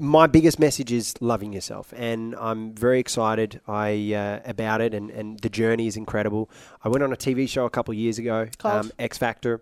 my 0.00 0.26
biggest 0.26 0.58
message 0.58 0.90
is 0.92 1.14
loving 1.20 1.52
yourself, 1.52 1.92
and 1.94 2.34
I'm 2.36 2.72
very 2.74 2.98
excited 2.98 3.60
I 3.68 4.14
uh, 4.14 4.40
about 4.50 4.80
it, 4.80 4.94
and, 4.94 5.10
and 5.10 5.38
the 5.40 5.50
journey 5.50 5.86
is 5.86 5.96
incredible. 5.98 6.48
I 6.82 6.88
went 6.88 7.04
on 7.04 7.12
a 7.12 7.16
TV 7.16 7.46
show 7.46 7.66
a 7.66 7.70
couple 7.70 7.92
of 7.92 7.98
years 7.98 8.18
ago, 8.18 8.48
um, 8.64 8.90
X 8.98 9.18
Factor. 9.18 9.60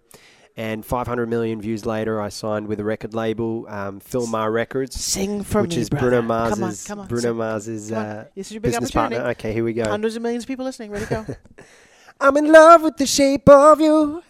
And 0.59 0.85
500 0.87 1.29
million 1.29 1.61
views 1.61 1.85
later, 1.85 2.19
I 2.21 2.31
signed 2.31 2.67
with 2.67 2.81
a 2.81 2.85
record 2.85 3.13
label, 3.13 3.67
um, 3.69 4.01
Philmar 4.01 4.51
Records 4.51 4.97
Sing 4.97 5.45
for 5.45 5.61
which 5.63 5.75
me, 5.77 5.83
is 5.83 5.91
brother. 5.91 6.23
Bruno 6.23 6.23
Come 6.23 6.31
on, 6.31 6.61
Mars's 6.61 6.87
come 6.87 7.01
on, 7.01 7.09
Bruno 7.09 7.23
sing. 7.23 7.37
Mars's 7.37 7.93
uh, 7.93 8.25
This 8.35 8.47
is 8.47 8.53
your 8.53 8.61
big 8.63 8.73
business 8.73 8.91
partner. 8.91 9.19
Okay, 9.29 9.53
here 9.53 9.65
we 9.65 9.75
go. 9.75 9.85
Hundreds 9.87 10.17
of 10.17 10.23
millions 10.23 10.45
of 10.45 10.49
people 10.49 10.65
listening. 10.65 10.91
Ready 10.91 11.05
to 11.07 11.27
go? 11.27 11.37
I'm 12.21 12.37
in 12.39 12.51
love 12.51 12.83
with 12.83 12.97
the 12.97 13.07
shape 13.07 13.47
of 13.51 13.81
you. 13.83 14.23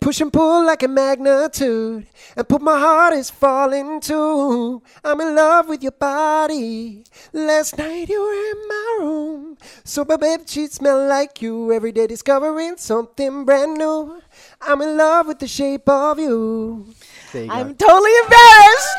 Push 0.00 0.20
and 0.20 0.32
pull 0.32 0.66
like 0.66 0.82
a 0.82 0.88
magnitude, 0.88 2.06
and 2.36 2.48
put 2.48 2.60
my 2.60 2.78
heart 2.78 3.14
is 3.14 3.30
falling 3.30 4.00
too. 4.00 4.82
I'm 5.02 5.18
in 5.20 5.34
love 5.34 5.68
with 5.68 5.82
your 5.82 5.92
body. 5.92 7.04
Last 7.32 7.78
night 7.78 8.10
you 8.10 8.20
were 8.20 8.50
in 8.50 8.68
my 8.68 8.96
room, 9.00 9.56
so 9.82 10.04
my 10.04 10.16
baby 10.16 10.42
sheets 10.46 10.74
smell 10.74 11.06
like 11.08 11.40
you. 11.40 11.72
Every 11.72 11.90
day 11.92 12.06
discovering 12.06 12.76
something 12.76 13.46
brand 13.46 13.78
new. 13.78 14.20
I'm 14.66 14.80
in 14.82 14.96
love 14.96 15.26
with 15.26 15.38
the 15.38 15.48
shape 15.48 15.88
of 15.88 16.18
you. 16.18 16.86
You. 17.34 17.48
I'm 17.50 17.74
totally 17.74 18.12
embarrassed. 18.22 18.96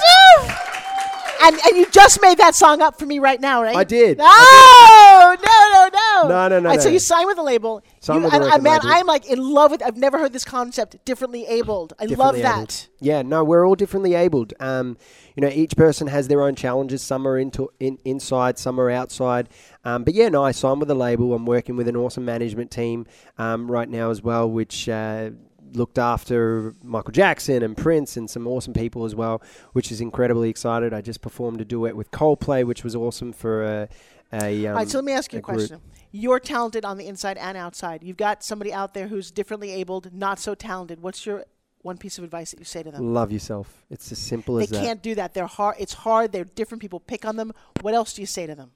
and 1.44 1.60
and 1.66 1.78
you 1.78 1.86
just 1.90 2.22
made 2.22 2.38
that 2.40 2.54
song 2.56 2.82
up 2.82 3.00
for 3.00 3.06
me 3.06 3.20
right 3.20 3.40
now, 3.40 3.64
right? 3.64 3.76
I 3.76 3.84
did. 3.84 4.18
No, 4.18 4.26
no, 4.26 5.36
no, 5.74 5.90
no. 5.94 6.06
go. 6.22 6.28
No, 6.30 6.48
no, 6.48 6.60
no, 6.60 6.70
All 6.70 6.76
right, 6.76 6.82
So 6.82 6.90
you 6.90 7.00
sign 7.00 7.28
with 7.28 7.38
the 7.38 7.44
label. 7.44 7.84
You- 8.08 8.14
with 8.16 8.32
the 8.32 8.36
and, 8.36 8.44
uh, 8.44 8.58
man, 8.60 8.80
label. 8.82 8.88
I'm 8.88 9.06
like 9.06 9.26
in 9.26 9.40
love 9.40 9.72
with. 9.72 9.84
I've 9.84 9.98
never 9.98 10.18
heard 10.18 10.34
this 10.34 10.46
concept. 10.46 11.04
Differently 11.06 11.46
abled. 11.46 11.94
I 12.00 12.06
love 12.06 12.38
that. 12.38 12.56
abled. 12.56 12.88
Yeah, 13.00 13.22
no, 13.22 13.44
we're 13.44 13.68
all 13.68 13.76
differently 13.76 14.14
abled. 14.14 14.54
Um, 14.60 14.98
you 15.36 15.42
know, 15.42 15.50
each 15.50 15.76
person 15.76 16.08
has 16.08 16.28
their 16.28 16.42
own 16.42 16.56
challenges. 16.56 17.02
Some 17.02 17.28
are 17.28 17.38
into 17.38 17.70
in, 17.80 17.98
inside, 18.06 18.58
some 18.58 18.80
are 18.80 18.90
outside. 18.90 19.50
Um, 19.84 20.04
but 20.04 20.14
yeah, 20.14 20.30
no, 20.30 20.44
I 20.44 20.52
signed 20.52 20.80
with 20.80 20.88
the 20.88 20.96
label. 20.96 21.34
I'm 21.34 21.46
working 21.46 21.76
with 21.76 21.88
an 21.88 21.96
awesome 21.96 22.26
management 22.26 22.72
team 22.72 23.06
um, 23.38 23.70
right 23.70 23.90
now 23.90 24.10
as 24.12 24.22
well, 24.22 24.50
which. 24.50 24.90
Uh, 24.90 25.32
Looked 25.76 25.98
after 25.98 26.74
Michael 26.84 27.12
Jackson 27.12 27.62
and 27.62 27.76
Prince 27.76 28.16
and 28.16 28.30
some 28.30 28.48
awesome 28.48 28.74
people 28.74 29.04
as 29.06 29.14
well, 29.14 29.42
which 29.74 29.92
is 29.92 30.00
incredibly 30.00 30.50
excited. 30.50 30.94
I 30.94 31.02
just 31.02 31.22
performed 31.22 31.60
a 31.60 31.66
duet 31.66 31.96
with 31.96 32.12
Coldplay, 32.12 32.66
which 32.66 32.84
was 32.84 32.96
awesome 32.96 33.34
for 33.34 33.64
a. 33.64 33.90
a 34.32 34.68
um, 34.68 34.72
All 34.72 34.78
right, 34.80 34.90
so 34.90 34.98
let 35.00 35.06
me 35.06 35.12
ask 35.12 35.34
you 35.34 35.38
a, 35.38 35.40
a 35.40 35.44
group. 35.44 35.58
question. 35.58 35.82
You're 36.12 36.40
talented 36.40 36.86
on 36.86 36.98
the 36.98 37.08
inside 37.08 37.38
and 37.38 37.58
outside. 37.58 38.04
You've 38.04 38.16
got 38.18 38.42
somebody 38.44 38.72
out 38.72 38.94
there 38.94 39.08
who's 39.10 39.32
differently 39.32 39.72
abled, 39.72 40.14
not 40.14 40.40
so 40.40 40.56
talented. 40.56 41.02
What's 41.02 41.26
your 41.26 41.46
one 41.82 41.98
piece 41.98 42.18
of 42.18 42.24
advice 42.24 42.52
that 42.52 42.60
you 42.60 42.66
say 42.66 42.82
to 42.82 42.90
them? 42.90 43.14
Love 43.14 43.32
yourself. 43.32 43.84
It's 43.90 44.12
as 44.12 44.18
simple 44.18 44.56
They 44.56 44.64
as 44.64 44.70
that. 44.70 44.78
They 44.80 44.86
can't 44.86 45.04
do 45.04 45.16
that. 45.16 45.34
They're 45.34 45.46
hard. 45.46 45.76
It's 45.78 45.94
hard. 45.94 46.32
They're 46.32 46.46
different. 46.46 46.82
People 46.82 47.00
pick 47.02 47.26
on 47.26 47.36
them. 47.36 47.52
What 47.82 47.94
else 47.94 48.14
do 48.14 48.22
you 48.22 48.26
say 48.26 48.48
to 48.48 48.56
them? 48.56 48.72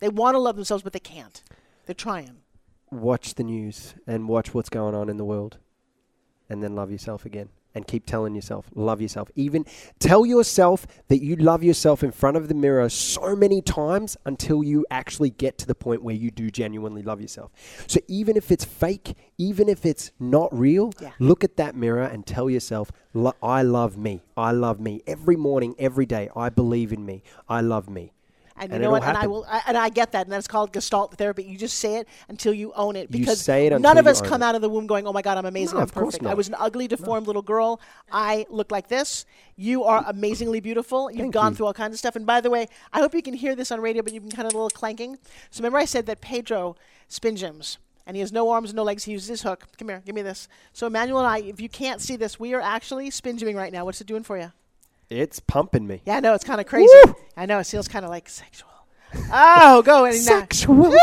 They 0.00 0.08
want 0.08 0.34
to 0.34 0.40
love 0.40 0.56
themselves, 0.56 0.82
but 0.82 0.92
they 0.92 0.98
can't. 0.98 1.42
They're 1.86 1.94
trying. 1.94 2.38
watch 2.90 3.34
the 3.34 3.44
news 3.44 3.94
and 4.06 4.28
watch 4.28 4.52
what's 4.52 4.68
going 4.68 4.94
on 4.94 5.08
in 5.08 5.16
the 5.16 5.24
world 5.24 5.58
and 6.48 6.62
then 6.62 6.74
love 6.74 6.90
yourself 6.90 7.24
again. 7.24 7.48
And 7.74 7.86
keep 7.86 8.04
telling 8.04 8.34
yourself 8.34 8.66
love 8.74 9.00
yourself. 9.00 9.30
Even 9.34 9.64
tell 9.98 10.26
yourself 10.26 10.86
that 11.08 11.22
you 11.22 11.36
love 11.36 11.62
yourself 11.62 12.04
in 12.04 12.10
front 12.12 12.36
of 12.36 12.48
the 12.48 12.54
mirror 12.54 12.86
so 12.90 13.34
many 13.34 13.62
times 13.62 14.14
until 14.26 14.62
you 14.62 14.84
actually 14.90 15.30
get 15.30 15.56
to 15.56 15.66
the 15.66 15.74
point 15.74 16.02
where 16.02 16.14
you 16.14 16.30
do 16.30 16.50
genuinely 16.50 17.00
love 17.02 17.22
yourself. 17.22 17.50
So 17.86 17.98
even 18.08 18.36
if 18.36 18.50
it's 18.52 18.66
fake 18.66 19.14
even 19.38 19.70
if 19.70 19.86
it's 19.86 20.12
not 20.20 20.50
real 20.56 20.92
Yeah. 21.00 21.12
look 21.18 21.42
at 21.44 21.56
that 21.56 21.74
mirror 21.74 22.02
and 22.02 22.26
tell 22.26 22.50
yourself 22.50 22.92
i 23.42 23.62
love 23.62 23.96
me. 23.96 24.22
I 24.36 24.52
love 24.52 24.78
me. 24.78 25.00
Every 25.06 25.36
morning 25.36 25.74
every 25.78 26.04
day 26.04 26.28
i 26.36 26.50
believe 26.50 26.92
in 26.92 27.06
me. 27.06 27.22
I 27.48 27.62
love 27.62 27.88
me 27.88 28.12
And 28.56 28.70
you 28.70 28.74
And 28.74 28.82
know 28.82 28.94
it'll 28.94 29.00
what? 29.00 29.02
And 29.04 29.16
I 29.16 29.26
will. 29.26 29.44
I, 29.48 29.62
and 29.66 29.76
I 29.76 29.88
get 29.88 30.12
that. 30.12 30.26
And 30.26 30.32
that's 30.32 30.46
called 30.46 30.72
Gestalt 30.72 31.14
therapy. 31.16 31.42
You 31.44 31.56
just 31.56 31.78
say 31.78 31.96
it 31.96 32.08
until 32.28 32.52
you 32.52 32.72
own 32.74 32.96
it. 32.96 33.02
You 33.10 33.20
Because 33.20 33.40
say 33.40 33.66
it 33.66 33.80
none 33.80 33.98
of 33.98 34.06
us 34.06 34.20
come 34.20 34.42
it. 34.42 34.44
out 34.46 34.54
of 34.54 34.60
the 34.60 34.68
womb 34.68 34.86
going, 34.86 35.06
"Oh 35.06 35.12
my 35.12 35.22
God, 35.22 35.38
I'm 35.38 35.46
amazing. 35.46 35.74
No, 35.76 35.80
I'm 35.80 35.84
of 35.84 35.94
course 35.94 36.14
perfect." 36.16 36.30
I 36.30 36.34
was 36.34 36.48
an 36.48 36.56
ugly, 36.58 36.86
deformed 36.88 37.26
little 37.26 37.42
girl. 37.42 37.80
I 38.10 38.46
look 38.50 38.70
like 38.70 38.88
this. 38.88 39.24
You 39.56 39.84
are 39.84 40.04
amazingly 40.06 40.60
beautiful. 40.60 41.10
You've 41.10 41.20
Thank 41.20 41.34
gone 41.34 41.52
you. 41.52 41.56
through 41.56 41.66
all 41.66 41.74
kinds 41.74 41.94
of 41.94 41.98
stuff. 41.98 42.16
And 42.16 42.26
by 42.26 42.40
the 42.40 42.50
way, 42.50 42.68
I 42.92 43.00
hope 43.00 43.14
you 43.14 43.22
can 43.22 43.34
hear 43.34 43.54
this 43.54 43.70
on 43.70 43.80
radio, 43.80 44.02
but 44.02 44.12
you 44.12 44.20
can 44.20 44.30
kind 44.30 44.46
of 44.46 44.54
a 44.54 44.56
little 44.56 44.70
clanking. 44.70 45.18
So 45.50 45.60
remember, 45.60 45.78
I 45.78 45.84
said 45.84 46.06
that 46.06 46.20
Pedro 46.20 46.76
spin 47.08 47.36
gyms. 47.36 47.78
And 48.04 48.16
he 48.16 48.20
has 48.20 48.32
no 48.32 48.50
arms, 48.50 48.70
and 48.70 48.76
no 48.76 48.82
legs. 48.82 49.04
He 49.04 49.12
uses 49.12 49.28
his 49.28 49.42
hook. 49.42 49.68
Come 49.78 49.88
here, 49.88 50.02
give 50.04 50.16
me 50.16 50.22
this. 50.22 50.48
So 50.72 50.88
Emmanuel 50.88 51.20
and 51.20 51.28
I, 51.28 51.38
if 51.38 51.60
you 51.60 51.68
can't 51.68 52.00
see 52.00 52.16
this, 52.16 52.38
we 52.40 52.52
are 52.52 52.60
actually 52.60 53.10
spin 53.10 53.36
gymming 53.38 53.54
right 53.54 53.72
now. 53.72 53.84
What's 53.84 54.00
it 54.00 54.08
doing 54.08 54.24
for 54.24 54.36
you? 54.36 54.50
It's 55.12 55.40
pumping 55.40 55.86
me 55.86 56.00
Yeah, 56.06 56.16
I 56.16 56.20
know 56.20 56.34
it's 56.34 56.44
kind 56.44 56.60
of 56.60 56.66
crazy. 56.66 56.88
Woo! 57.04 57.14
I 57.36 57.46
know 57.46 57.58
it 57.58 57.66
feels 57.66 57.88
kind 57.88 58.04
of 58.04 58.10
like 58.10 58.28
sexual. 58.28 58.68
Oh, 59.30 59.82
go 59.84 60.06
and 60.06 60.14
Sexual! 60.16 60.88
We 60.88 60.96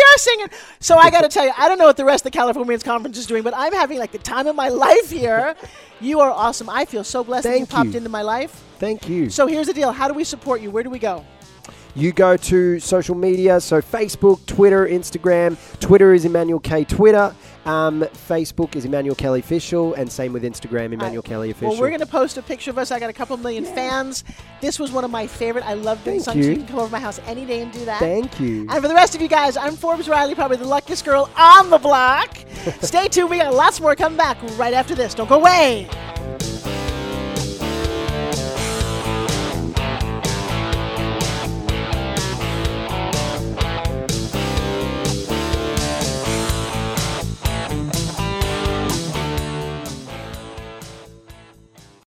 are 0.00 0.18
singing. 0.18 0.46
So 0.80 0.96
I 0.96 1.10
got 1.10 1.22
to 1.22 1.28
tell 1.28 1.44
you, 1.44 1.52
I 1.56 1.68
don't 1.68 1.78
know 1.78 1.86
what 1.86 1.96
the 1.96 2.04
rest 2.04 2.26
of 2.26 2.32
the 2.32 2.36
California 2.38 2.66
Women's 2.66 2.82
Conference 2.82 3.18
is 3.18 3.26
doing, 3.26 3.42
but 3.42 3.54
I'm 3.56 3.72
having 3.72 3.98
like 3.98 4.12
the 4.12 4.18
time 4.18 4.46
of 4.46 4.56
my 4.56 4.68
life 4.68 5.10
here. 5.10 5.54
You 6.00 6.20
are 6.20 6.30
awesome. 6.30 6.68
I 6.68 6.84
feel 6.84 7.04
so 7.04 7.24
blessed 7.24 7.44
that 7.44 7.50
you 7.50 7.66
Thank 7.66 7.70
popped 7.70 7.94
into 7.94 8.08
my 8.08 8.22
life. 8.22 8.62
thank 8.78 9.08
you 9.08 9.30
So 9.30 9.46
here's 9.46 9.66
the 9.66 9.72
deal: 9.72 9.92
How 9.92 10.08
do 10.08 10.14
we 10.14 10.24
support 10.24 10.60
you? 10.60 10.70
Where 10.70 10.82
do 10.82 10.90
we 10.90 10.98
go? 10.98 11.24
You 11.94 12.12
go 12.12 12.36
to 12.36 12.80
social 12.80 13.14
media, 13.14 13.60
so 13.60 13.80
Facebook, 13.80 14.44
Twitter, 14.46 14.86
Instagram. 14.86 15.56
Twitter 15.78 16.12
is 16.12 16.24
Emmanuel 16.24 16.58
K. 16.58 16.84
Twitter. 16.84 17.34
Um, 17.64 18.02
Facebook 18.02 18.76
is 18.76 18.84
Emmanuel 18.84 19.14
Kelly 19.14 19.40
Official, 19.40 19.94
and 19.94 20.10
same 20.10 20.32
with 20.32 20.42
Instagram, 20.42 20.92
Emmanuel 20.92 21.22
Kelly 21.22 21.50
Official. 21.50 21.70
Well, 21.70 21.80
we're 21.80 21.88
going 21.88 22.00
to 22.00 22.06
post 22.06 22.36
a 22.36 22.42
picture 22.42 22.70
of 22.70 22.78
us. 22.78 22.90
I 22.90 22.98
got 22.98 23.10
a 23.10 23.14
couple 23.14 23.36
million 23.36 23.64
fans. 23.64 24.24
This 24.60 24.78
was 24.78 24.92
one 24.92 25.04
of 25.04 25.10
my 25.10 25.26
favorite. 25.26 25.64
I 25.66 25.74
love 25.74 26.02
doing 26.04 26.20
Thank. 26.20 26.38
You. 26.38 26.50
you 26.50 26.56
can 26.56 26.66
come 26.66 26.78
over 26.78 26.88
to 26.88 26.92
my 26.92 27.00
house 27.00 27.20
any 27.26 27.46
day 27.46 27.62
and 27.62 27.72
do 27.72 27.84
that. 27.84 28.00
Thank 28.00 28.38
you. 28.38 28.66
And 28.68 28.82
for 28.82 28.88
the 28.88 28.94
rest 28.94 29.14
of 29.14 29.22
you 29.22 29.28
guys, 29.28 29.56
I'm 29.56 29.76
Forbes 29.76 30.08
Riley, 30.08 30.34
probably 30.34 30.58
the 30.58 30.66
luckiest 30.66 31.04
girl 31.04 31.30
on 31.36 31.70
the 31.70 31.78
block. 31.78 32.36
Stay 32.80 33.08
tuned. 33.08 33.30
We 33.30 33.38
got 33.38 33.54
lots 33.54 33.80
more 33.80 33.96
coming 33.96 34.18
back 34.18 34.38
right 34.58 34.74
after 34.74 34.94
this. 34.94 35.14
Don't 35.14 35.28
go 35.28 35.36
away. 35.36 35.88